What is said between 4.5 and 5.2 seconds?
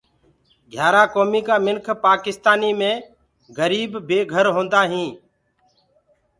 هونٚدآ هينٚ